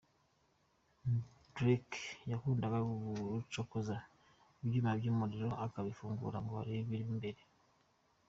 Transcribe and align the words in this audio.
Derek: 1.53 1.89
Yakundaga 2.31 2.77
gucokoza 2.89 3.95
ibyuma 4.63 4.91
by’umuriro, 4.99 5.49
akabifungura 5.65 6.37
ngo 6.43 6.53
arebe 6.61 6.79
ibirimo 6.85 7.11
imbere. 7.17 7.41